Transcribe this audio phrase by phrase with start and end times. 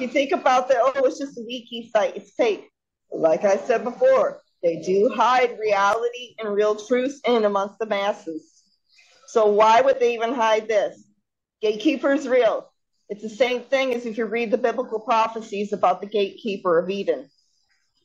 [0.00, 2.70] if you think about that, oh, it's just a wiki site, it's fake.
[3.12, 8.62] Like I said before, they do hide reality and real truths in amongst the masses.
[9.26, 11.04] So why would they even hide this?
[11.60, 12.72] Gatekeeper is real.
[13.10, 16.88] It's the same thing as if you read the biblical prophecies about the gatekeeper of
[16.88, 17.28] Eden.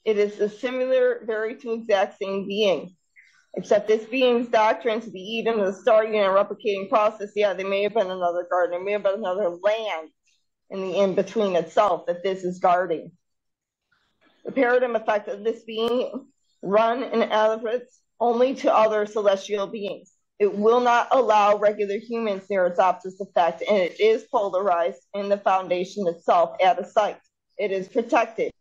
[0.03, 2.95] It is a similar, very to exact same being.
[3.55, 7.83] Except this being's doctrine to the Eden, the starting and replicating process, yeah, there may
[7.83, 10.09] have been another garden, there may have been another land
[10.69, 13.11] in the in between itself that this is guarding.
[14.45, 16.27] The paradigm effect of this being
[16.61, 20.11] run and elevates only to other celestial beings.
[20.39, 25.29] It will not allow regular humans near its opposite effect, and it is polarized in
[25.29, 27.19] the foundation itself at a site.
[27.57, 28.51] It is protected.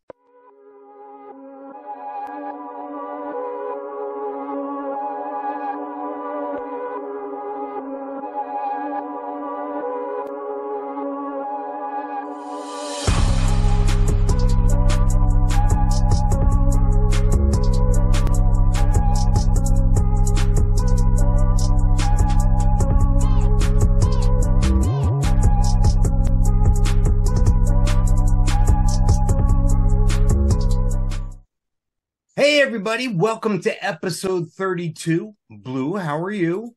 [32.87, 33.09] Everybody.
[33.09, 35.35] Welcome to episode 32.
[35.49, 36.77] Blue, how are you?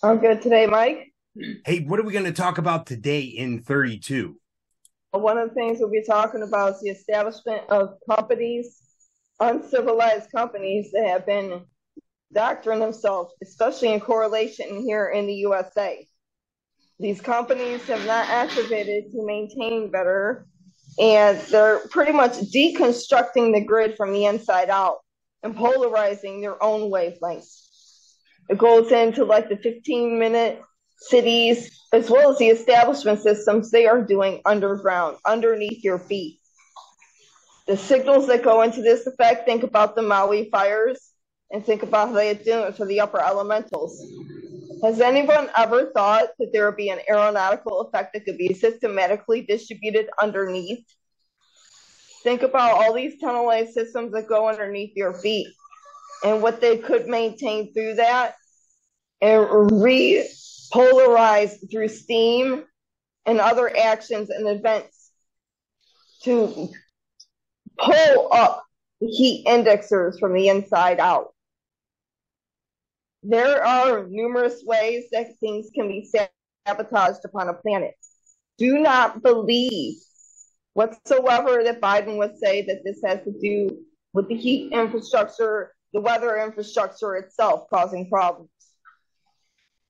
[0.00, 1.12] I'm good today, Mike.
[1.64, 4.36] Hey, what are we going to talk about today in 32?
[5.10, 8.80] One of the things we'll be talking about is the establishment of companies,
[9.40, 11.64] uncivilized companies that have been
[12.32, 16.06] doctoring themselves, especially in correlation here in the USA.
[17.00, 20.46] These companies have not activated to maintain better
[21.00, 24.98] and they're pretty much deconstructing the grid from the inside out
[25.46, 27.62] and polarizing their own wavelengths.
[28.48, 30.60] It goes into like the 15 minute
[30.98, 36.40] cities as well as the establishment systems they are doing underground, underneath your feet.
[37.68, 41.12] The signals that go into this effect, think about the Maui fires
[41.52, 44.04] and think about how they do it for the upper elementals.
[44.82, 49.42] Has anyone ever thought that there would be an aeronautical effect that could be systematically
[49.42, 50.84] distributed underneath
[52.26, 55.46] Think about all these tunnelized systems that go underneath your feet
[56.24, 58.34] and what they could maintain through that
[59.20, 62.64] and repolarize through steam
[63.26, 65.12] and other actions and events
[66.24, 66.68] to
[67.78, 68.64] pull up
[69.00, 71.32] the heat indexers from the inside out.
[73.22, 76.10] There are numerous ways that things can be
[76.66, 77.94] sabotaged upon a planet.
[78.58, 79.98] Do not believe
[80.76, 83.78] whatsoever that Biden would say that this has to do
[84.12, 88.50] with the heat infrastructure, the weather infrastructure itself causing problems.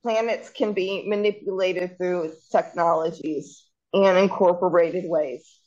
[0.04, 5.58] Planets can be manipulated through technologies and incorporated ways.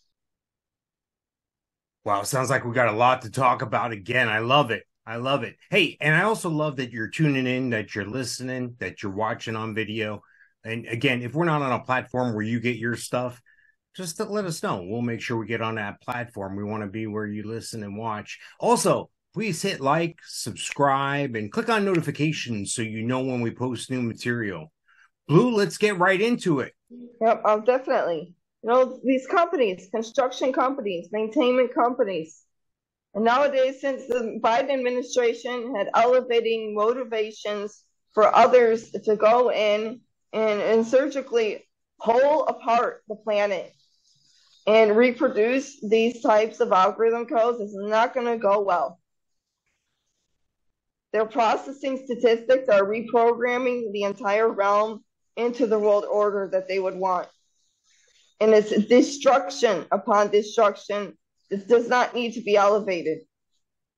[2.05, 4.29] Wow, sounds like we got a lot to talk about again.
[4.29, 4.83] I love it.
[5.05, 5.57] I love it.
[5.69, 9.57] Hey, and I also love that you're tuning in, that you're listening, that you're watching
[9.57, 10.21] on video.
[10.63, 13.41] And again, if we're not on a platform where you get your stuff,
[13.99, 14.81] just let us know.
[14.81, 16.55] We'll make sure we get on that platform.
[16.55, 18.39] We want to be where you listen and watch.
[18.57, 23.91] Also, please hit like, subscribe, and click on notifications so you know when we post
[23.91, 24.71] new material.
[25.27, 26.73] Blue, let's get right into it.
[27.21, 28.33] Yep, I'll definitely.
[28.63, 32.43] You know, these companies, construction companies, maintainment companies,
[33.13, 37.83] and nowadays, since the Biden administration had elevating motivations
[38.13, 39.99] for others to go in
[40.31, 41.67] and, and surgically
[41.99, 43.73] pull apart the planet
[44.67, 48.99] and reproduce these types of algorithm codes is not going to go well.
[51.11, 55.03] Their processing statistics are reprogramming the entire realm
[55.35, 57.27] into the world order that they would want.
[58.39, 61.17] And it's destruction upon destruction.
[61.49, 63.19] This does not need to be elevated.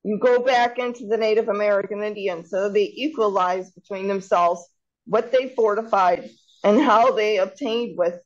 [0.04, 4.66] You go back into the Native American Indians, so they equalize between themselves
[5.06, 6.30] what they fortified
[6.64, 8.20] and how they obtained with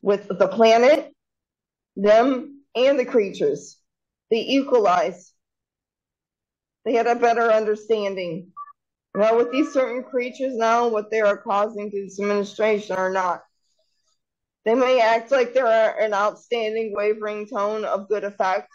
[0.00, 1.12] with the planet
[1.96, 3.78] them and the creatures.
[4.30, 5.30] They equalized.
[6.84, 8.52] They had a better understanding.
[9.14, 13.42] Now, with these certain creatures now, what they are causing to this administration or not.
[14.64, 18.68] They may act like they're an outstanding wavering tone of good effect,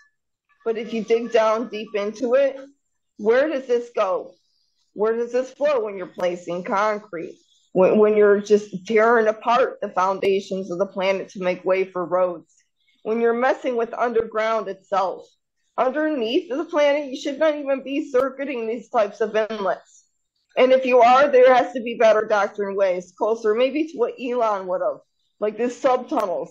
[0.66, 2.58] but if you dig down deep into it,
[3.18, 4.34] where does this go?
[4.94, 7.40] Where does this flow when you're placing concrete?
[7.72, 12.06] When, when you're just tearing apart the foundations of the planet to make way for
[12.06, 12.54] roads?
[13.08, 15.26] When you're messing with underground itself.
[15.78, 20.04] Underneath the planet, you should not even be circuiting these types of inlets.
[20.58, 24.16] And if you are, there has to be better doctrine ways, closer maybe to what
[24.22, 25.00] Elon would have,
[25.40, 26.50] like this subtunnels.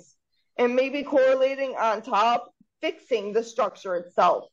[0.57, 2.51] and maybe correlating on top,
[2.81, 4.45] fixing the structure itself.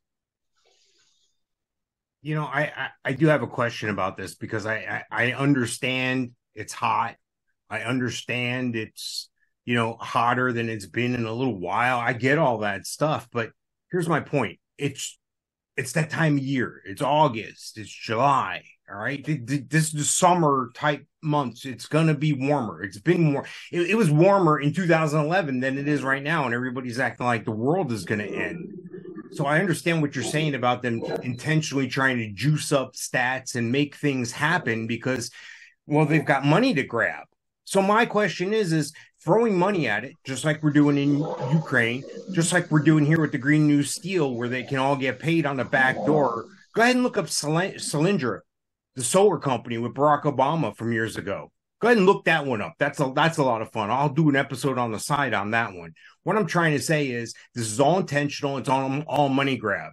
[2.21, 5.31] You know, I, I, I do have a question about this because I, I, I
[5.33, 7.15] understand it's hot.
[7.69, 9.29] I understand it's
[9.65, 11.99] you know hotter than it's been in a little while.
[11.99, 13.51] I get all that stuff, but
[13.91, 14.59] here's my point.
[14.77, 15.17] It's
[15.75, 16.81] it's that time of year.
[16.85, 17.77] It's August.
[17.77, 18.63] It's July.
[18.89, 19.25] All right.
[19.25, 21.65] This is summer type months.
[21.65, 22.83] It's going to be warmer.
[22.83, 23.45] It's been more.
[23.71, 26.45] It, it, was warmer in 2011 than it is right now.
[26.45, 28.71] And everybody's acting like the world is going to end.
[29.31, 33.71] So I understand what you're saying about them intentionally trying to juice up stats and
[33.71, 35.31] make things happen because,
[35.87, 37.25] well, they've got money to grab.
[37.63, 38.93] So my question is, is
[39.23, 41.19] throwing money at it, just like we're doing in
[41.51, 42.03] Ukraine,
[42.33, 45.19] just like we're doing here with the Green New Steal, where they can all get
[45.19, 46.45] paid on the back door.
[46.75, 48.39] Go ahead and look up Solyndra,
[48.95, 51.51] the solar company with Barack Obama from years ago.
[51.79, 52.75] Go ahead and look that one up.
[52.79, 53.91] That's a that's a lot of fun.
[53.91, 55.93] I'll do an episode on the side on that one.
[56.23, 58.57] What I'm trying to say is this is all intentional.
[58.57, 59.91] It's all all money grab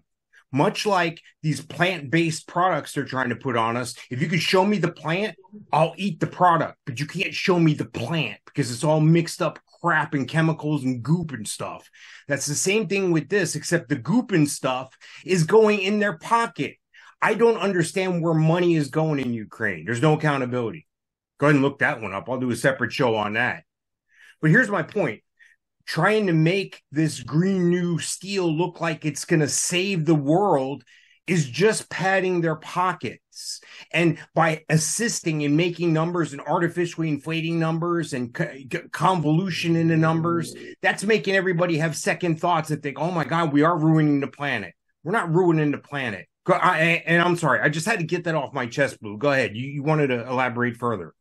[0.53, 4.65] much like these plant-based products they're trying to put on us if you could show
[4.65, 5.37] me the plant
[5.73, 6.79] i'll eat the product.
[6.87, 10.85] But you can't show me the plant because it's all mixed up crap and chemicals
[10.85, 11.89] and goop and stuff.
[12.29, 16.19] That's the same thing with this except the goop and stuff is going in their
[16.19, 16.77] pocket.
[17.23, 19.85] I don't understand where money is going in ukraine.
[19.85, 20.87] There's no accountability.
[21.39, 22.29] Go ahead and look that one up.
[22.29, 23.65] I'll do a separate show on that.
[24.41, 25.23] But here's my point
[25.87, 30.85] trying to make this green new steal look like it's going to save the world
[31.27, 33.61] is just padding their pockets.
[33.93, 38.37] And by assisting in making numbers and artificially inflating numbers and
[38.91, 43.53] convolution in the numbers, that's making everybody have second thoughts and think, oh my God,
[43.53, 44.75] we are ruining the planet.
[45.05, 46.27] We're not ruining the planet.
[46.47, 49.17] I, and I'm sorry, I just had to get that off my chest, Blue.
[49.17, 49.57] Go ahead.
[49.57, 51.15] You, you wanted to elaborate further.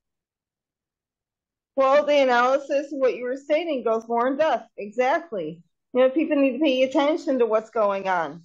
[1.80, 4.68] Well, the analysis of what you were stating goes more in depth.
[4.78, 5.64] Exactly.
[5.94, 8.44] You know, people need to pay attention to what's going on.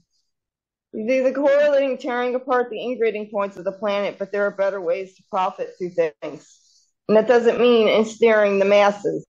[0.92, 4.80] These are correlating, tearing apart the ingredient points of the planet, but there are better
[4.80, 6.46] ways to profit through things.
[7.08, 9.26] And that doesn't mean ensnaring the masses.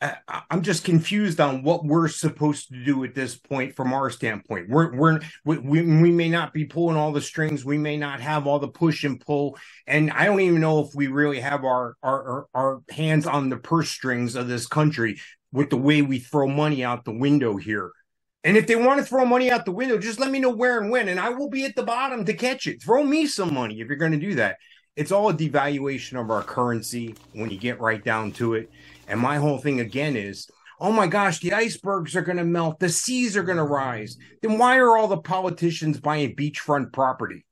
[0.00, 4.08] I, am just confused on what we're supposed to do at this point from our
[4.08, 4.70] standpoint.
[4.70, 7.64] We're, we're we, we may not be pulling all the strings.
[7.64, 10.94] We may not have all the push and pull, and I don't even know if
[10.94, 15.20] we really have our our our hands on the purse strings of this country
[15.52, 17.90] with the way we throw money out the window here.
[18.44, 20.80] And if they want to throw money out the window, just let me know where
[20.80, 22.82] and when, and I will be at the bottom to catch it.
[22.82, 24.58] Throw me some money if you're going to do that.
[24.94, 28.70] It's all a devaluation of our currency when you get right down to it.
[29.06, 30.48] And my whole thing again is,
[30.80, 34.16] oh my gosh, the icebergs are going to melt, the seas are going to rise.
[34.42, 37.46] Then why are all the politicians buying beachfront property?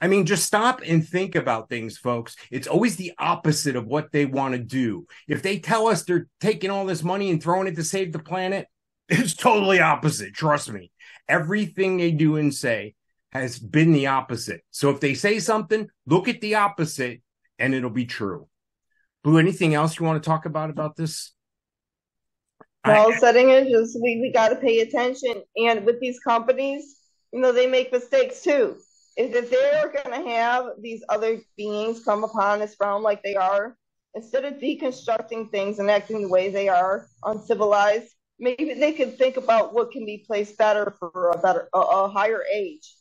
[0.00, 2.36] I mean, just stop and think about things, folks.
[2.50, 5.06] It's always the opposite of what they want to do.
[5.26, 8.18] If they tell us they're taking all this money and throwing it to save the
[8.18, 8.68] planet,
[9.08, 10.34] it's totally opposite.
[10.34, 10.92] Trust me.
[11.28, 12.94] Everything they do and say
[13.32, 14.62] has been the opposite.
[14.70, 17.22] So if they say something, look at the opposite
[17.58, 18.48] and it'll be true.
[19.22, 21.32] Blue, anything else you want to talk about about this?
[22.86, 25.42] Well, I, setting it just we, we got to pay attention.
[25.56, 26.96] And with these companies,
[27.32, 28.76] you know, they make mistakes too.
[29.16, 33.34] Is if they're going to have these other beings come upon this realm like they
[33.34, 33.76] are,
[34.14, 39.36] instead of deconstructing things and acting the way they are, uncivilized, maybe they could think
[39.36, 42.94] about what can be placed better for a better, a, a higher age,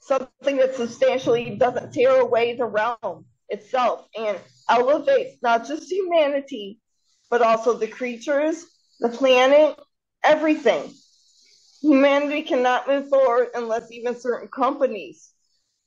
[0.00, 4.38] something that substantially doesn't tear away the realm itself and
[4.68, 6.80] elevates not just humanity,
[7.30, 8.64] but also the creatures,
[9.00, 9.78] the planet,
[10.24, 10.92] everything.
[11.82, 15.30] Humanity cannot move forward unless even certain companies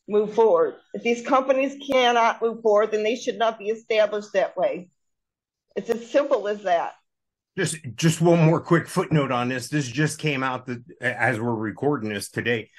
[0.07, 0.75] move forward.
[0.93, 4.89] If these companies cannot move forward, then they should not be established that way.
[5.75, 6.93] It's as simple as that.
[7.57, 9.69] Just just one more quick footnote on this.
[9.69, 12.69] This just came out that as we're recording this today.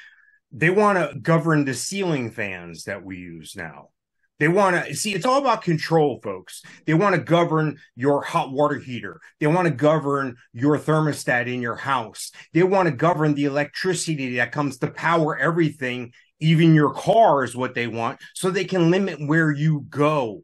[0.53, 3.91] They want to govern the ceiling fans that we use now.
[4.41, 6.63] They want to see it's all about control, folks.
[6.87, 9.21] They want to govern your hot water heater.
[9.39, 12.33] They want to govern your thermostat in your house.
[12.55, 17.55] They want to govern the electricity that comes to power everything, even your car is
[17.55, 20.43] what they want, so they can limit where you go.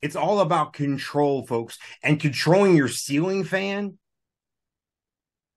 [0.00, 3.98] It's all about control, folks, and controlling your ceiling fan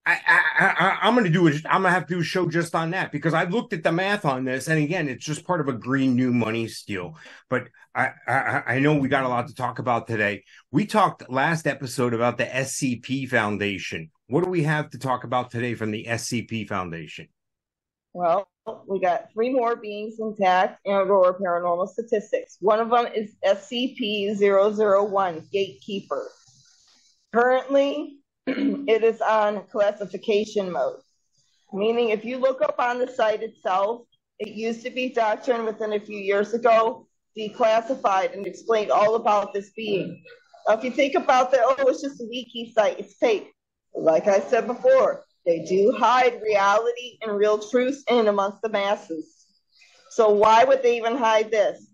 [0.03, 1.61] I, I, I, am going to do it.
[1.65, 3.83] I'm going to have to do a show just on that because I looked at
[3.83, 7.17] the math on this, and again, it's just part of a green new money steal.
[7.49, 10.43] But I, I, I know we got a lot to talk about today.
[10.71, 14.09] We talked last episode about the SCP Foundation.
[14.27, 17.27] What do we have to talk about today from the SCP Foundation?
[18.13, 18.49] Well,
[18.87, 22.57] we got three more beings intact and/or Paranormal Statistics.
[22.59, 26.27] One of them is SCP 001, Gatekeeper.
[27.33, 30.99] Currently, it is on classification mode,
[31.73, 34.01] meaning if you look up on the site itself,
[34.39, 37.07] it used to be doctrine within a few years ago,
[37.37, 40.23] declassified and explained all about this being.
[40.67, 43.51] Now, if you think about that, oh, it's just a wiki site, it's fake.
[43.93, 49.45] Like I said before, they do hide reality and real truths in amongst the masses.
[50.09, 51.87] So why would they even hide this?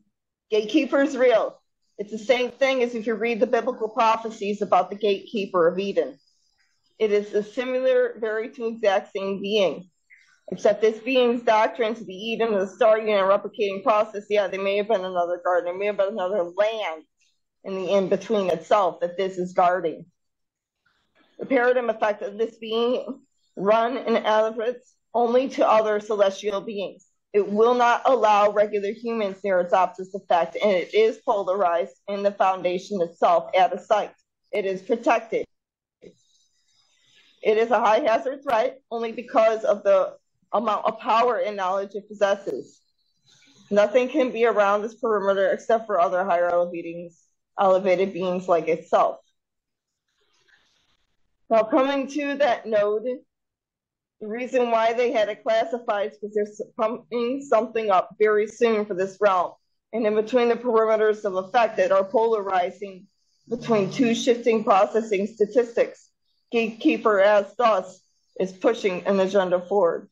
[0.50, 1.60] Gatekeeper is real.
[1.98, 5.80] It's the same thing as if you read the biblical prophecies about the gatekeeper of
[5.80, 6.18] Eden.
[7.00, 9.89] It is a similar, very to exact same being.
[10.51, 14.77] Except this being's doctrine to the Eden, the starting and replicating process, yeah, there may
[14.77, 17.04] have been another garden, there may have been another land
[17.66, 20.06] in the in between itself that this is guarding.
[21.38, 23.22] The paradigm effect of this being
[23.58, 27.06] run and elevates only to other celestial beings.
[27.34, 32.24] It will not allow regular humans near its opposite effect, and it is polarized in
[32.24, 34.13] the foundation itself at a site.
[34.51, 35.46] It is protected.
[37.48, 40.18] It is a high hazard threat only because of the
[40.51, 42.82] amount of power and knowledge it possesses.
[43.72, 46.50] Nothing can be around this perimeter except for other higher
[47.58, 49.20] elevated beings like itself.
[51.50, 53.06] Now, coming to that node,
[54.20, 58.86] the reason why they had it classified is because they're pumping something up very soon
[58.86, 59.54] for this realm.
[59.94, 63.08] And in between the perimeters of effect that are polarizing
[63.48, 66.07] between two shifting processing statistics,
[66.51, 68.01] Gatekeeper as thus
[68.39, 70.10] is pushing an agenda forward.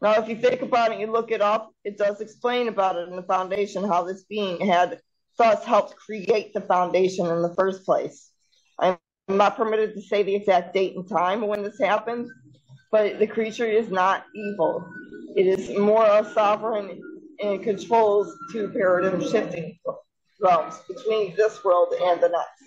[0.00, 3.08] Now, if you think about it, you look it up, it does explain about it
[3.08, 5.00] in the foundation, how this being had
[5.38, 8.30] thus helped create the foundation in the first place.
[8.78, 12.28] I'm not permitted to say the exact date and time when this happened,
[12.90, 14.84] but the creature is not evil.
[15.36, 17.00] It is more a sovereign
[17.42, 19.78] and controls two paradigm shifting
[20.40, 22.62] realms between this world and the next.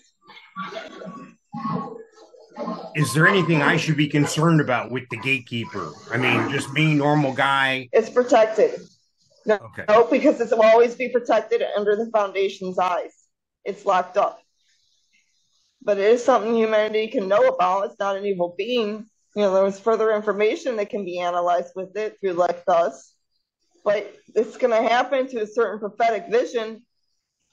[2.95, 5.91] Is there anything I should be concerned about with the gatekeeper?
[6.11, 7.89] I mean, just me, normal guy.
[7.91, 8.79] It's protected.
[9.45, 9.85] No, okay.
[9.87, 13.13] no, because it will always be protected under the foundation's eyes.
[13.63, 14.39] It's locked up.
[15.81, 17.85] But it is something humanity can know about.
[17.85, 21.95] It's not an evil being you know, there's further information that can be analyzed with
[21.97, 23.13] it through like us.
[23.83, 26.83] But it's going to happen to a certain prophetic vision.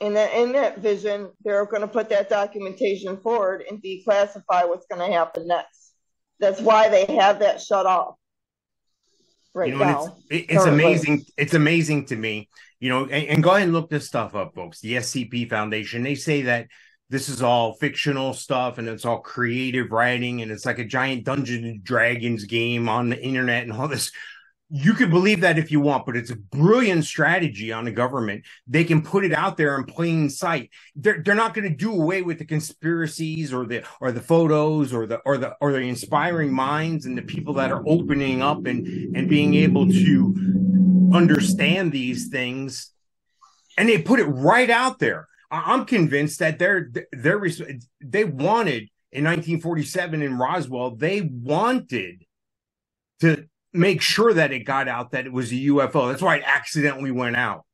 [0.03, 4.87] And that in that vision, they're going to put that documentation forward and declassify what's
[4.87, 5.93] going to happen next.
[6.41, 8.17] That's why they have that shut off
[9.55, 10.17] right you know, now.
[10.29, 11.25] It's, it's amazing.
[11.37, 12.49] It's amazing to me,
[12.81, 14.81] you know, and, and go ahead and look this stuff up, folks.
[14.81, 16.67] The SCP Foundation, they say that
[17.09, 21.25] this is all fictional stuff and it's all creative writing and it's like a giant
[21.25, 24.11] Dungeons and Dragons game on the internet and all this.
[24.75, 28.45] You can believe that if you want, but it's a brilliant strategy on the government.
[28.67, 30.71] They can put it out there in plain sight.
[30.97, 34.95] They're they're not going to do away with the conspiracies or the or the photos
[34.95, 38.65] or the or the or the inspiring minds and the people that are opening up
[38.65, 42.93] and and being able to understand these things.
[43.77, 47.47] And they put it right out there I'm convinced that they're they're
[48.01, 52.25] they wanted in 1947 in Roswell they wanted
[53.21, 56.11] to make sure that it got out that it was a UFO.
[56.11, 57.65] That's why it accidentally went out.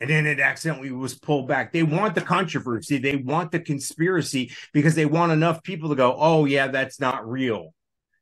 [0.00, 1.72] And then it accidentally was pulled back.
[1.72, 2.98] They want the controversy.
[2.98, 7.28] They want the conspiracy because they want enough people to go, oh, yeah, that's not
[7.28, 7.74] real.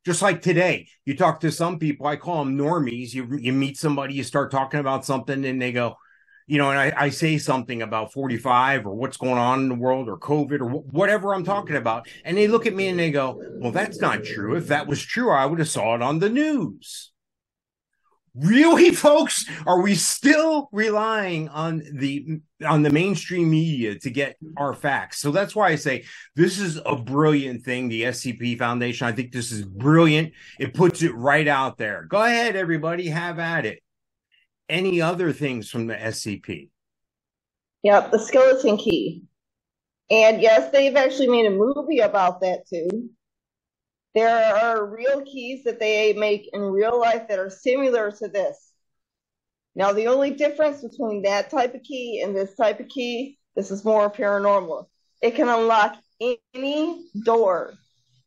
[0.03, 3.13] Just like today, you talk to some people, I call them normies.
[3.13, 5.97] You, you meet somebody, you start talking about something, and they go,
[6.47, 9.75] you know, and I, I, say something about 45 or what's going on in the
[9.75, 12.07] world or COVID or wh- whatever I'm talking about.
[12.23, 14.55] And they look at me and they go, well, that's not true.
[14.55, 17.11] If that was true, I would have saw it on the news.
[18.37, 19.45] Really, folks?
[19.65, 25.19] Are we still relying on the on the mainstream media to get our facts?
[25.19, 29.07] So that's why I say this is a brilliant thing, the SCP Foundation.
[29.07, 30.33] I think this is brilliant.
[30.59, 32.05] It puts it right out there.
[32.07, 33.81] Go ahead, everybody, have at it
[34.69, 36.69] any other things from the SCP?
[37.83, 39.23] Yep, the skeleton key.
[40.09, 43.09] And yes, they've actually made a movie about that too.
[44.17, 48.71] There are real keys that they make in real life that are similar to this.
[49.75, 53.69] Now, the only difference between that type of key and this type of key, this
[53.69, 54.87] is more paranormal.
[55.21, 55.97] It can unlock
[56.53, 57.73] any door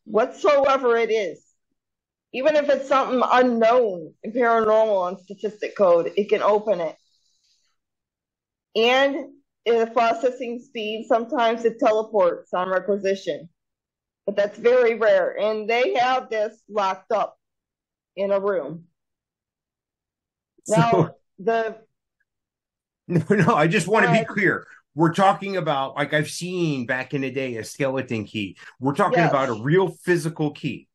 [0.05, 1.51] whatsoever it is
[2.33, 6.95] even if it's something unknown in paranormal and statistic code, it can open it.
[8.75, 9.15] And
[9.65, 13.49] in the processing speed, sometimes it teleports on requisition,
[14.25, 15.37] but that's very rare.
[15.39, 17.37] And they have this locked up
[18.15, 18.85] in a room.
[20.67, 21.77] Now, so, the
[23.07, 24.65] no, no, I just want to be clear.
[24.95, 28.57] we're talking about like I've seen back in the day a skeleton key.
[28.79, 29.29] We're talking yes.
[29.29, 30.87] about a real physical key.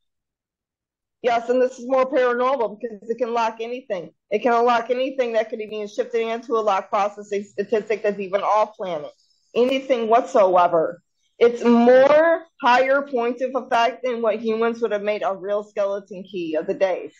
[1.22, 4.10] Yes, and this is more paranormal because it can lock anything.
[4.30, 8.20] It can unlock anything that could even shift it into a lock processing statistic that's
[8.20, 9.10] even off planet.
[9.54, 11.02] Anything whatsoever.
[11.38, 16.22] It's more higher point of effect than what humans would have made a real skeleton
[16.22, 17.12] key of the days.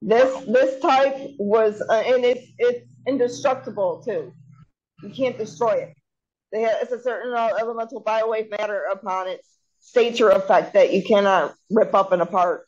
[0.00, 4.32] This this type was, uh, and it's it's indestructible too.
[5.02, 5.94] You can't destroy it.
[6.52, 9.46] They have, it's a certain uh, elemental biowave matter upon its
[9.80, 12.66] stature effect that you cannot rip up and apart.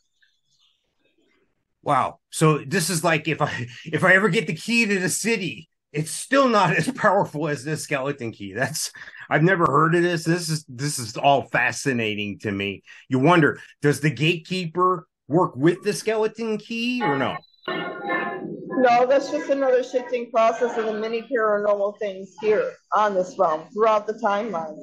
[1.81, 2.19] Wow.
[2.29, 5.69] So this is like if I if I ever get the key to the city,
[5.93, 8.53] it's still not as powerful as this skeleton key.
[8.53, 8.91] That's
[9.29, 10.23] I've never heard of this.
[10.23, 12.83] This is this is all fascinating to me.
[13.07, 17.37] You wonder, does the gatekeeper work with the skeleton key or no?
[17.67, 23.69] No, that's just another shifting process of the many paranormal things here on this realm
[23.73, 24.75] throughout the timeline.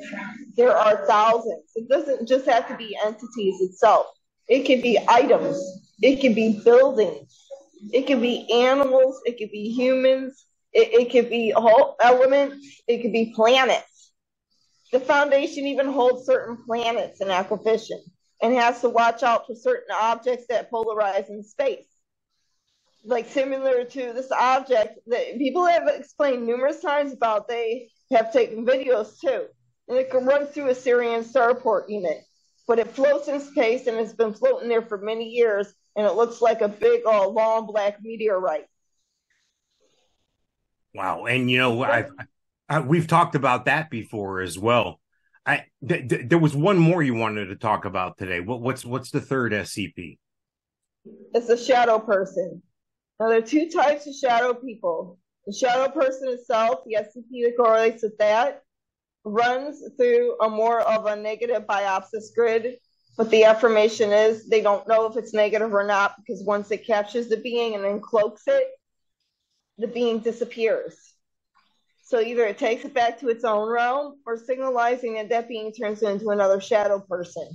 [0.56, 1.64] There are thousands.
[1.74, 4.06] It doesn't just have to be entities itself.
[4.48, 5.60] It can be items.
[6.00, 7.46] It can be buildings.
[7.92, 9.20] It can be animals.
[9.26, 10.46] It could be humans.
[10.72, 12.82] It, it could be whole elements.
[12.86, 14.12] It could be planets.
[14.92, 18.02] The foundation even holds certain planets in acquisition
[18.42, 21.86] and has to watch out for certain objects that polarize in space
[23.04, 27.48] like similar to this object that people have explained numerous times about.
[27.48, 29.46] They have taken videos too,
[29.88, 32.22] and it can run through a Sirian starport unit,
[32.66, 36.14] but it floats in space and has been floating there for many years, and it
[36.14, 38.66] looks like a big, uh, long black meteorite.
[40.94, 42.06] Wow, and you know, I,
[42.68, 45.00] I, we've talked about that before as well.
[45.46, 48.40] I th- th- there was one more you wanted to talk about today.
[48.40, 50.18] What, what's what's the third SCP?
[51.34, 52.62] It's a shadow person.
[53.18, 55.18] Now, there are two types of shadow people.
[55.46, 58.62] The shadow person itself, the SCP that correlates with that,
[59.24, 62.76] runs through a more of a negative biopsis grid.
[63.16, 66.86] But the affirmation is they don't know if it's negative or not because once it
[66.86, 68.68] captures the being and then cloaks it,
[69.80, 70.96] the being disappears.
[72.04, 75.72] So either it takes it back to its own realm or signalizing that that being
[75.72, 77.48] turns into another shadow person.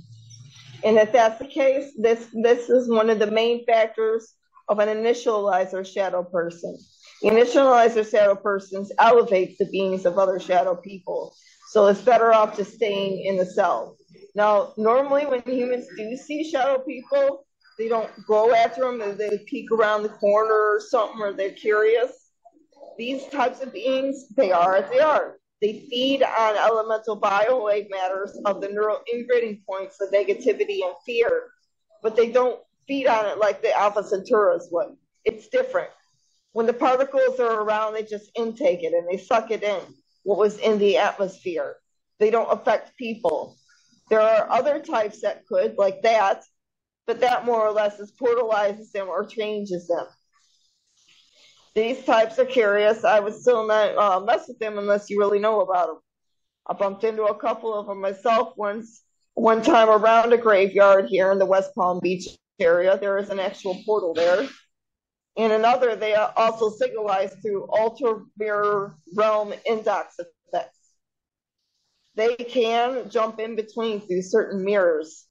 [0.82, 4.34] And if that's the case, this this is one of the main factors
[4.68, 6.76] of an initializer shadow person.
[7.22, 11.34] Initializer shadow persons elevate the beings of other shadow people.
[11.68, 13.96] So it's better off just staying in the cell.
[14.34, 17.45] Now, normally when humans do see shadow people,
[17.78, 22.30] they don't go after them, they peek around the corner or something, or they're curious.
[22.98, 25.38] These types of beings, they are as they are.
[25.60, 31.48] They feed on elemental biowave matters of the neural integrating points of negativity and fear,
[32.02, 34.96] but they don't feed on it like the Alpha Centauros would.
[35.24, 35.90] It's different.
[36.52, 39.80] When the particles are around, they just intake it and they suck it in,
[40.24, 41.76] what was in the atmosphere.
[42.18, 43.56] They don't affect people.
[44.08, 46.44] There are other types that could, like that,
[47.06, 50.06] but that more or less is portalizes them or changes them.
[51.74, 53.04] These types are curious.
[53.04, 55.98] I would still not uh, mess with them unless you really know about them.
[56.66, 59.02] I bumped into a couple of them myself once,
[59.34, 62.98] one time around a graveyard here in the West Palm Beach area.
[62.98, 64.48] There is an actual portal there.
[65.36, 70.78] In another, they are also signalize through alter mirror realm index effects.
[72.14, 75.25] They can jump in between through certain mirrors,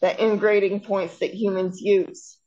[0.00, 2.38] the ingrading points that humans use.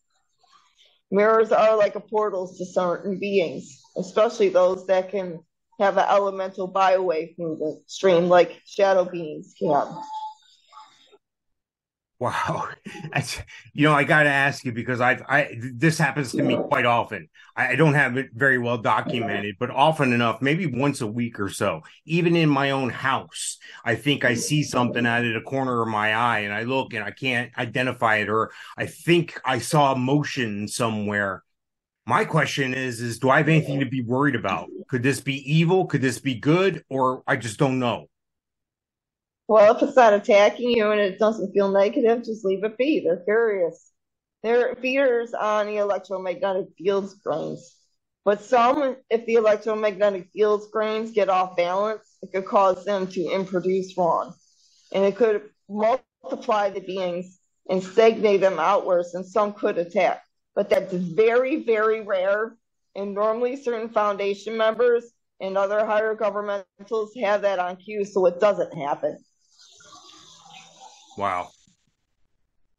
[1.11, 5.39] Mirrors are like a portals to certain beings, especially those that can
[5.79, 9.87] have an elemental biowave movement stream like shadow beings can.
[12.21, 12.67] Wow,
[13.13, 13.41] That's,
[13.73, 16.85] you know, I got to ask you because I've I this happens to me quite
[16.85, 17.27] often.
[17.55, 21.49] I, don't have it very well documented, but often enough, maybe once a week or
[21.49, 24.39] so, even in my own house, I think I mm-hmm.
[24.39, 27.51] see something out of the corner of my eye, and I look and I can't
[27.57, 31.43] identify it, or I think I saw motion somewhere.
[32.05, 34.69] My question is: is do I have anything to be worried about?
[34.89, 35.87] Could this be evil?
[35.87, 36.83] Could this be good?
[36.87, 38.09] Or I just don't know.
[39.51, 43.01] Well, if it's not attacking you and it doesn't feel negative, just leave it be.
[43.01, 43.91] They're curious.
[44.43, 47.75] They're feeders on the electromagnetic field grains.
[48.23, 53.25] But some, if the electromagnetic field grains get off balance, it could cause them to
[53.25, 54.33] improduce wrong.
[54.93, 57.37] And it could multiply the beings
[57.69, 60.23] and stagnate them outwards, and some could attack.
[60.55, 62.55] But that's very, very rare.
[62.95, 65.11] And normally, certain foundation members
[65.41, 69.17] and other higher governmentals have that on cue, so it doesn't happen.
[71.21, 71.51] Wow.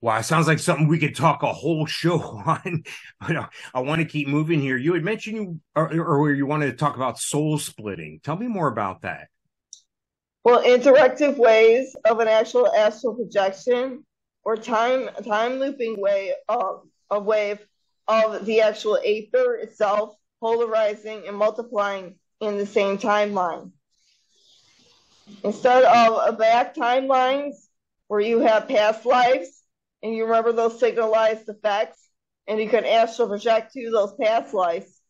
[0.01, 2.83] Wow, sounds like something we could talk a whole show on.
[3.21, 4.77] but I, I want to keep moving here.
[4.77, 8.19] You had mentioned you er, earlier you wanted to talk about soul splitting.
[8.25, 9.29] Tell me more about that.
[10.43, 14.05] Well, interactive ways of an actual astral projection
[14.43, 17.65] or time time looping way of a wave
[18.09, 23.71] of the actual aether itself polarizing and multiplying in the same timeline.
[25.45, 27.69] Instead of a back timelines
[28.13, 29.63] where you have past lives
[30.03, 32.11] and you remember those signalized effects
[32.47, 35.01] and you can astral project to those past lives,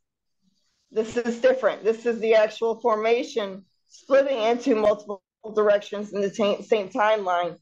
[0.92, 1.82] this is different.
[1.82, 5.20] This is the actual formation splitting into multiple
[5.52, 7.56] directions in the t- same timeline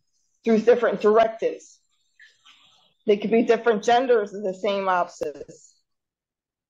[0.44, 1.79] through different directives.
[3.07, 5.74] They could be different genders of the same opposites,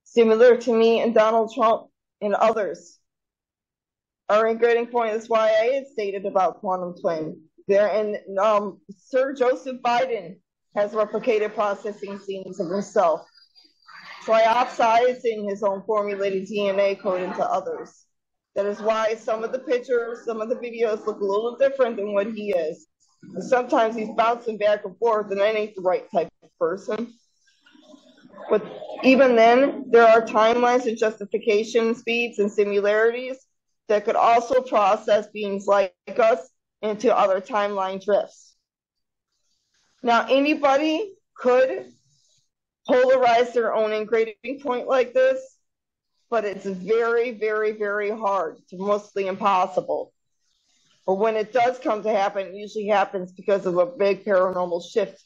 [0.04, 1.88] similar to me and Donald Trump
[2.20, 3.00] and others.
[4.28, 7.49] Our integrating point is why I had stated about quantum twin.
[7.70, 10.38] There and um, Sir Joseph Biden
[10.74, 13.20] has replicated processing scenes of himself,
[14.24, 18.06] triopsizing his own formulated DNA code into others.
[18.56, 21.94] That is why some of the pictures, some of the videos look a little different
[21.94, 22.88] than what he is.
[23.34, 27.14] And sometimes he's bouncing back and forth, and that ain't the right type of person.
[28.48, 28.64] But
[29.04, 33.36] even then, there are timelines and justification speeds and similarities
[33.86, 36.50] that could also process beings like us
[36.82, 38.54] into other timeline drifts.
[40.02, 41.92] Now, anybody could
[42.88, 45.58] polarize their own engraving point like this,
[46.30, 50.12] but it's very, very, very hard to mostly impossible.
[51.06, 54.82] But when it does come to happen, it usually happens because of a big paranormal
[54.90, 55.22] shift.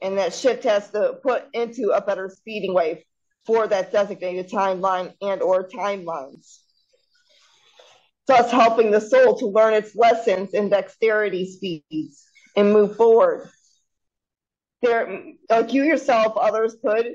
[0.00, 3.02] And that shift has to put into a better speeding wave
[3.46, 6.61] for that designated timeline and or timelines
[8.26, 12.24] thus helping the soul to learn its lessons in dexterity speeds
[12.56, 13.48] and move forward.
[14.82, 17.14] There, like you yourself, others could,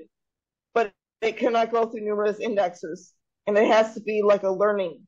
[0.73, 0.91] but
[1.21, 3.11] it cannot go through numerous indexers.
[3.45, 5.01] And it has to be like a learning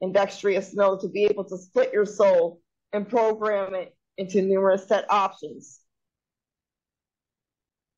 [0.00, 2.60] and dexterous node to be able to split your soul
[2.92, 5.80] and program it into numerous set options.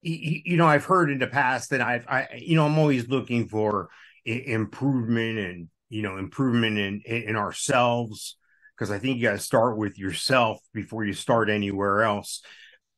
[0.02, 3.48] You know, I've heard in the past that I've, I, you know, I'm always looking
[3.48, 3.88] for
[4.24, 8.36] improvement and you know improvement in in ourselves
[8.78, 12.42] because I think you got to start with yourself before you start anywhere else.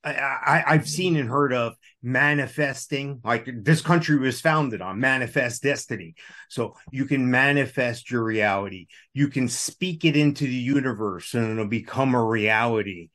[0.02, 5.62] I, I, have seen and heard of manifesting, like this country was founded on manifest
[5.62, 6.14] destiny.
[6.48, 8.86] So you can manifest your reality.
[9.12, 13.10] You can speak it into the universe and it'll become a reality.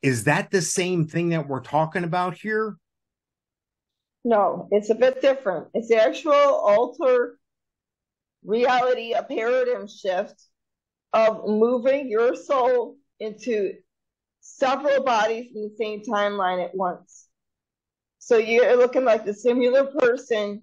[0.00, 2.76] Is that the same thing that we're talking about here?
[4.24, 5.68] No, it's a bit different.
[5.74, 7.38] It's the actual alter
[8.44, 10.34] reality, a paradigm shift
[11.12, 13.74] of moving your soul into
[14.40, 17.26] several bodies in the same timeline at once.
[18.18, 20.62] So you're looking like the similar person,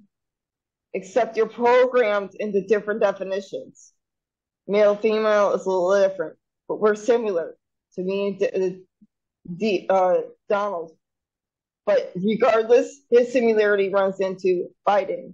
[0.94, 3.94] except you're programmed into different definitions.
[4.68, 6.38] Male, female is a little different,
[6.68, 7.56] but we're similar
[7.96, 8.82] to me and
[9.56, 10.92] D, uh, Donald.
[11.86, 15.34] But regardless, his similarity runs into Biden.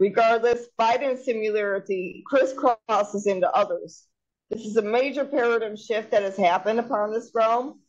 [0.00, 4.06] Regardless, Biden's similarity crisscrosses into others.
[4.48, 7.80] This is a major paradigm shift that has happened upon this realm,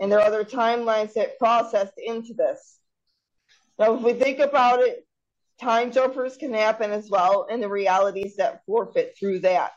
[0.00, 2.80] and there are other timelines that processed into this.
[3.78, 5.06] Now, if we think about it,
[5.60, 9.70] time jumpers can happen as well, and the realities that forfeit through that.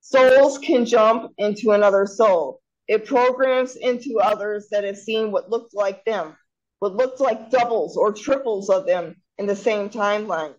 [0.00, 2.62] Souls can jump into another soul.
[2.88, 6.34] It programs into others that have seen what looked like them,
[6.78, 10.54] what looked like doubles or triples of them in the same timeline.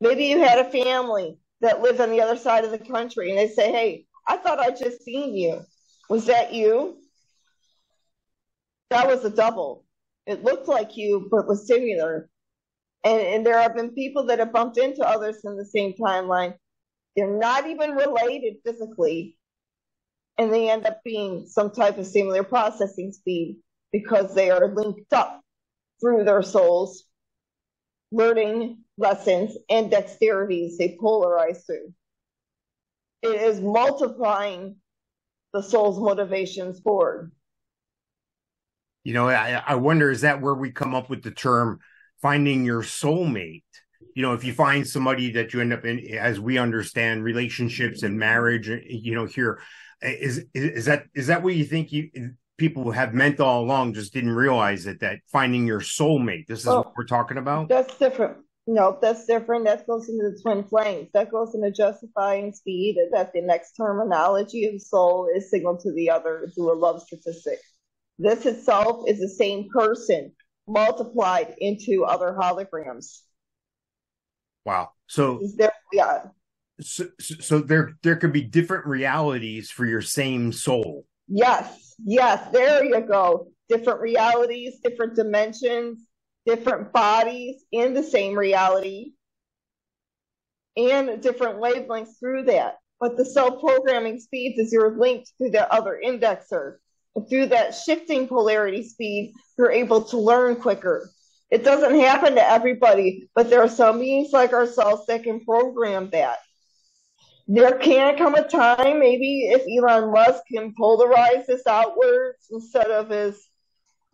[0.00, 3.38] Maybe you had a family that lives on the other side of the country and
[3.38, 5.60] they say, Hey, I thought I just seen you.
[6.08, 6.98] Was that you?
[8.90, 9.84] That was a double.
[10.26, 12.28] It looked like you, but was similar.
[13.04, 16.54] And, and there have been people that have bumped into others in the same timeline.
[17.16, 19.36] They're not even related physically.
[20.38, 23.58] And they end up being some type of similar processing speed
[23.92, 25.42] because they are linked up
[26.00, 27.04] through their souls
[28.12, 31.92] learning lessons and dexterities they polarize through.
[33.22, 34.76] It is multiplying
[35.52, 37.32] the soul's motivations forward.
[39.04, 41.80] You know, I, I wonder is that where we come up with the term
[42.20, 43.62] finding your soulmate?
[44.14, 48.02] You know, if you find somebody that you end up in, as we understand relationships
[48.02, 49.60] and marriage, you know, here
[50.02, 52.10] is is that is that what you think you
[52.60, 56.66] people have meant all along just didn't realize it that finding your soulmate this is
[56.66, 60.62] well, what we're talking about that's different no that's different that goes into the twin
[60.62, 65.90] flames that goes into justifying speed that the next terminology of soul is signaled to
[65.94, 67.58] the other through a love statistic
[68.18, 70.32] This itself is the same person
[70.68, 73.20] multiplied into other holograms.
[74.64, 74.90] Wow.
[75.06, 76.26] So there, yeah.
[76.80, 81.06] So, so there there could be different realities for your same soul.
[81.30, 81.94] Yes.
[82.04, 82.50] Yes.
[82.52, 83.48] There you go.
[83.68, 86.04] Different realities, different dimensions,
[86.44, 89.12] different bodies in the same reality,
[90.76, 92.78] and different wavelengths through that.
[92.98, 96.76] But the self programming speeds is you're linked to the other indexer.
[97.14, 101.10] And through that shifting polarity speed, you're able to learn quicker.
[101.50, 106.10] It doesn't happen to everybody, but there are some beings like ourselves that can program
[106.10, 106.38] that.
[107.52, 113.10] There can come a time, maybe if Elon Musk can polarize this outwards instead of
[113.10, 113.44] his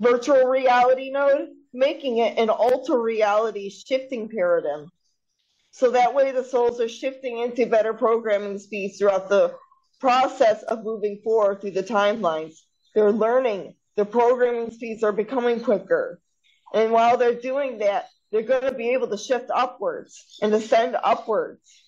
[0.01, 4.91] virtual reality node, making it an alter reality shifting paradigm.
[5.73, 9.55] So that way the souls are shifting into better programming speeds throughout the
[10.01, 12.55] process of moving forward through the timelines.
[12.95, 16.23] They're learning, the programming speeds are becoming quicker.
[16.73, 20.97] And while they're doing that, they're going to be able to shift upwards and ascend
[21.05, 21.83] upwards.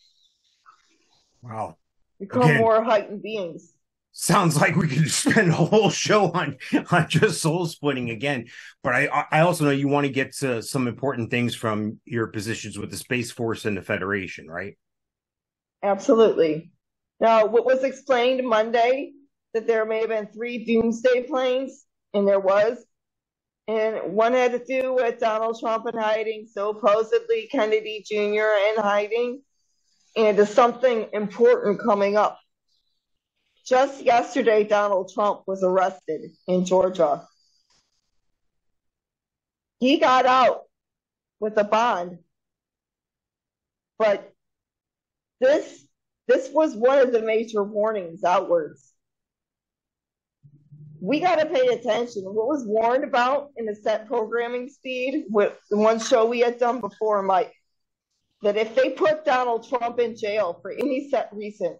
[1.42, 1.76] Wow.
[2.18, 3.72] Become Again, more heightened beings.
[4.12, 6.56] Sounds like we could spend a whole show on
[6.90, 8.46] on just soul splitting again.
[8.82, 12.26] But I I also know you want to get to some important things from your
[12.28, 14.76] positions with the Space Force and the Federation, right?
[15.82, 16.72] Absolutely.
[17.20, 19.12] Now, what was explained Monday
[19.54, 22.84] that there may have been three doomsday planes, and there was,
[23.66, 28.16] and one had to do with Donald Trump in hiding, supposedly Kennedy Jr.
[28.70, 29.42] in hiding,
[30.18, 32.38] and is something important coming up.
[33.64, 37.26] Just yesterday, Donald Trump was arrested in Georgia.
[39.78, 40.62] He got out
[41.38, 42.18] with a bond,
[43.98, 44.32] but
[45.40, 45.86] this
[46.26, 48.92] this was one of the major warnings outwards
[51.00, 52.22] we got to pay attention.
[52.24, 56.58] What was warned about in the set programming speed with the one show we had
[56.58, 57.52] done before, Mike,
[58.42, 61.78] that if they put Donald Trump in jail for any set reason,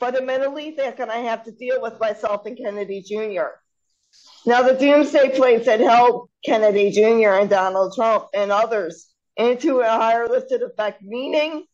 [0.00, 3.48] fundamentally they're going to have to deal with myself and Kennedy Jr.
[4.46, 7.40] Now, the doomsday plates had held Kennedy Jr.
[7.40, 11.64] and Donald Trump and others into a higher listed effect, meaning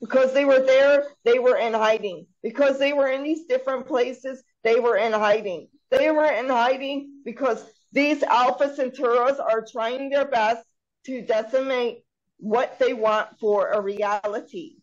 [0.00, 2.26] because they were there, they were in hiding.
[2.42, 5.68] Because they were in these different places, they were in hiding.
[5.90, 10.64] They were in hiding because these Alpha Centauros are trying their best
[11.06, 12.03] to decimate
[12.44, 14.76] what they want for a reality.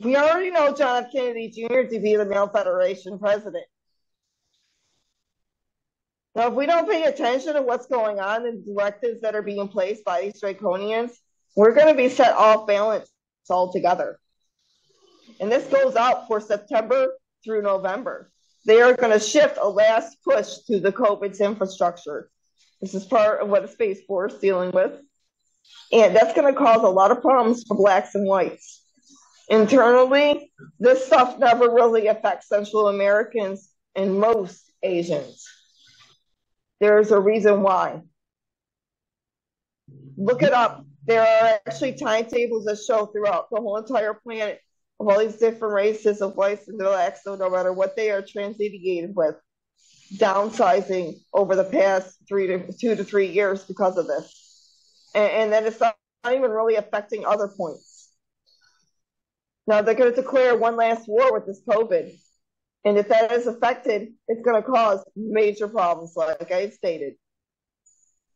[0.00, 1.12] We already know John F.
[1.12, 1.82] Kennedy Jr.
[1.82, 3.64] to be the male Federation president.
[6.34, 9.68] Now, if we don't pay attention to what's going on and directives that are being
[9.68, 11.10] placed by these draconians,
[11.56, 13.10] we're going to be set off balance
[13.50, 14.18] altogether.
[15.40, 17.08] And this goes out for September
[17.44, 18.30] through November
[18.66, 22.30] they are going to shift a last push to the COVID's infrastructure.
[22.80, 25.00] This is part of what the Space Force is dealing with.
[25.92, 28.82] And that's going to cause a lot of problems for blacks and whites.
[29.48, 35.44] Internally, this stuff never really affects Central Americans and most Asians.
[36.80, 38.02] There's a reason why.
[40.16, 40.84] Look it up.
[41.04, 44.60] There are actually timetables that show throughout the whole entire planet
[45.00, 48.22] of all these different races of whites and blacks, so no matter what they are
[48.22, 49.34] transmediated with,
[50.18, 54.39] downsizing over the past three to two to three years because of this.
[55.14, 58.10] And, and then it's not, not even really affecting other points.
[59.66, 62.12] Now they're going to declare one last war with this COVID.
[62.84, 67.14] And if that is affected, it's going to cause major problems, like I stated.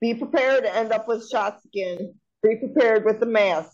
[0.01, 2.15] Be prepared to end up with shots again.
[2.43, 3.71] Be prepared with the mask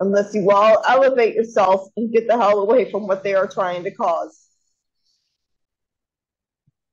[0.00, 3.84] unless you all elevate yourself and get the hell away from what they are trying
[3.84, 4.48] to cause.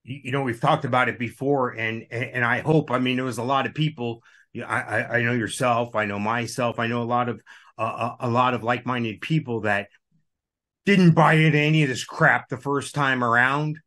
[0.03, 2.89] You know, we've talked about it before, and and I hope.
[2.89, 4.23] I mean, there was a lot of people.
[4.55, 5.95] I I know yourself.
[5.95, 6.79] I know myself.
[6.79, 7.41] I know a lot of
[7.77, 9.88] uh, a lot of like-minded people that
[10.85, 13.79] didn't buy into any of this crap the first time around.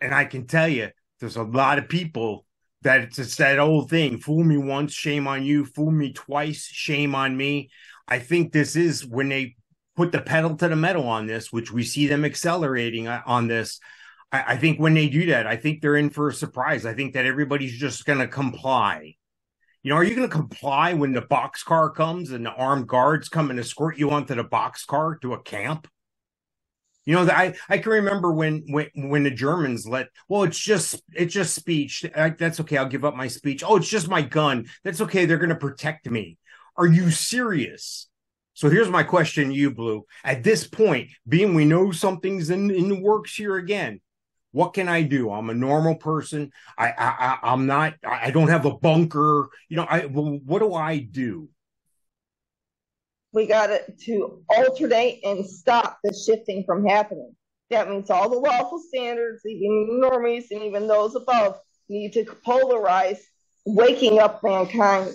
[0.00, 2.44] And I can tell you, there's a lot of people
[2.82, 6.66] that it's, it's that old thing: fool me once, shame on you; fool me twice,
[6.66, 7.70] shame on me.
[8.08, 9.56] I think this is when they
[9.96, 13.48] put the pedal to the metal on this, which we see them accelerating uh, on
[13.48, 13.80] this.
[14.30, 16.84] I, I think when they do that, I think they're in for a surprise.
[16.84, 19.14] I think that everybody's just going to comply.
[19.86, 22.88] You know, are you going to comply when the box car comes and the armed
[22.88, 25.86] guards come and escort you onto the box car to a camp?
[27.04, 31.00] You know, I I can remember when when when the Germans let well, it's just
[31.14, 32.04] it's just speech.
[32.16, 32.78] That's okay.
[32.78, 33.62] I'll give up my speech.
[33.64, 34.66] Oh, it's just my gun.
[34.82, 35.24] That's okay.
[35.24, 36.36] They're going to protect me.
[36.76, 38.08] Are you serious?
[38.54, 40.04] So here's my question you, Blue.
[40.24, 44.00] At this point, being we know something's in, in the works here again,
[44.56, 45.30] What can I do?
[45.30, 46.50] I'm a normal person.
[46.78, 47.92] I, I, I am not.
[48.02, 49.50] I don't have a bunker.
[49.68, 49.86] You know.
[49.86, 50.06] I.
[50.06, 51.50] Well, what do I do?
[53.34, 53.68] We got
[54.04, 57.36] to alternate and stop the shifting from happening.
[57.68, 61.58] That means all the lawful standards, even normies and even those above,
[61.90, 63.18] need to polarize,
[63.66, 65.12] waking up mankind.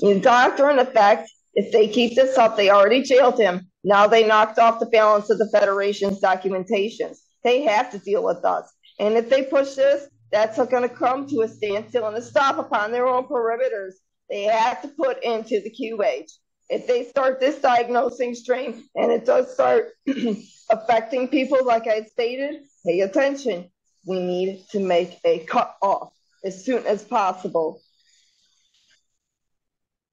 [0.00, 3.70] In doctrine effect, if they keep this up, they already jailed him.
[3.84, 7.18] Now they knocked off the balance of the Federation's documentations.
[7.46, 8.68] They have to deal with us.
[8.98, 12.58] And if they push this, that's going to come to a standstill and a stop
[12.58, 13.92] upon their own perimeters.
[14.28, 16.28] They have to put into the QH.
[16.68, 19.90] If they start this diagnosing strain and it does start
[20.70, 23.70] affecting people, like I stated, pay attention.
[24.04, 26.12] We need to make a cut off
[26.44, 27.80] as soon as possible.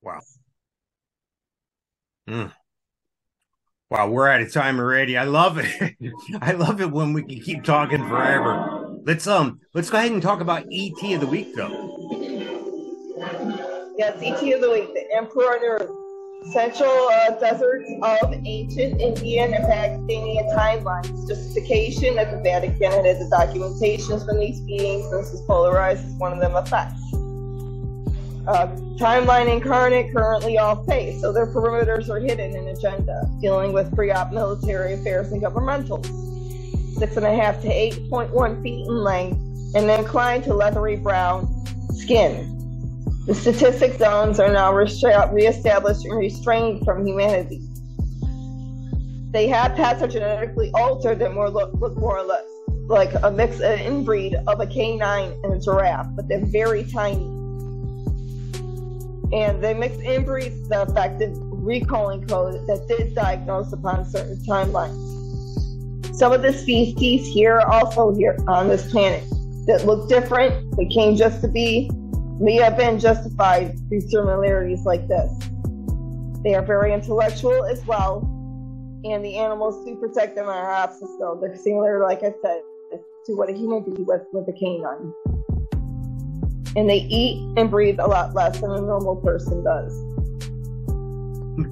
[0.03, 0.21] Wow.
[2.29, 2.51] Mm.
[3.93, 5.19] Wow, we're out of time already.
[5.19, 5.95] I love it.
[6.41, 8.97] I love it when we can keep talking forever.
[9.03, 11.69] Let's um let's go ahead and talk about ET of the week though.
[13.95, 15.87] Yes, ET of the week, the Emperor
[16.53, 21.27] Central uh, deserts of ancient Indian and Pakistani timelines.
[21.27, 25.11] Justification that the Vatican had the documentations from these beings.
[25.11, 26.99] This is polarized as one of them effects.
[28.45, 33.93] Uh, timeline incarnate currently off pace, so their perimeters are hidden in agenda, dealing with
[33.95, 36.05] pre-op military affairs and governmentals.
[36.97, 39.37] Six and a half to 8.1 feet in length,
[39.75, 41.47] and inclined to leathery brown
[41.95, 42.49] skin.
[43.27, 47.61] The statistic zones are now reestablished and restrained from humanity.
[49.31, 52.43] They have pathogenetically altered and more look, look more or less
[52.87, 57.42] like a mix, an inbreed of a canine and a giraffe, but they're very tiny
[59.33, 64.95] and they mix mixed inbreeds the effective recalling code that did diagnose upon certain timelines.
[66.15, 69.23] Some of the species here are also here on this planet
[69.65, 71.89] that look different, they came just to be,
[72.39, 75.31] may have been justified through similarities like this.
[76.43, 78.19] They are very intellectual as well,
[79.03, 81.41] and the animals do protect them are obstacles.
[81.41, 82.61] They're similar, like I said,
[83.25, 85.13] to what a human being with with a canine
[86.75, 89.93] and they eat and breathe a lot less than a normal person does.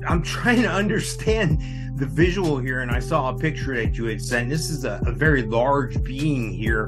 [0.07, 1.59] I'm trying to understand
[1.97, 4.49] the visual here, and I saw a picture that you had sent.
[4.49, 6.85] This is a, a very large being here,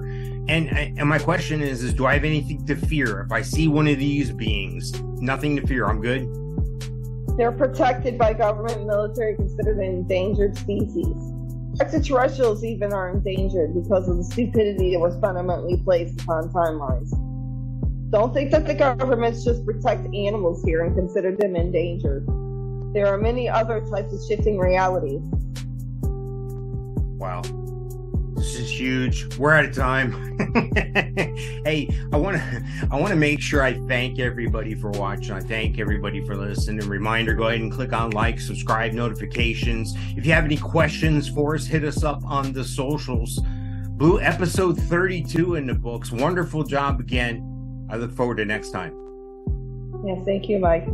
[0.48, 3.68] and and my question is: is do I have anything to fear if I see
[3.68, 4.94] one of these beings?
[5.20, 5.86] Nothing to fear.
[5.86, 6.28] I'm good.
[7.38, 11.16] They're protected by government and military, considered an endangered species.
[11.82, 17.12] Extraterrestrials even are endangered because of the stupidity that was fundamentally placed upon timelines.
[18.14, 22.24] Don't think that the governments just protect animals here and consider them endangered.
[22.94, 25.20] There are many other types of shifting realities.
[27.20, 27.42] Wow.
[28.36, 29.36] This is huge.
[29.40, 30.12] We're out of time.
[31.66, 35.32] hey, I want to I want to make sure I thank everybody for watching.
[35.32, 36.88] I thank everybody for listening.
[36.88, 39.96] Reminder, go ahead and click on like, subscribe, notifications.
[40.16, 43.40] If you have any questions for us, hit us up on the socials.
[43.98, 46.12] Blue episode 32 in the books.
[46.12, 47.53] Wonderful job again.
[47.90, 48.94] I look forward to next time.
[50.06, 50.88] Yes, thank you, Mike.